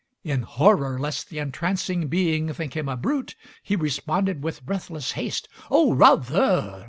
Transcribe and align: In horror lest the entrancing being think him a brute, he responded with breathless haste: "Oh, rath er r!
In 0.23 0.41
horror 0.41 0.97
lest 0.97 1.29
the 1.29 1.37
entrancing 1.37 2.07
being 2.07 2.51
think 2.53 2.75
him 2.75 2.89
a 2.89 2.97
brute, 2.97 3.35
he 3.61 3.75
responded 3.75 4.41
with 4.41 4.65
breathless 4.65 5.11
haste: 5.11 5.47
"Oh, 5.69 5.93
rath 5.93 6.31
er 6.31 6.41
r! 6.73 6.79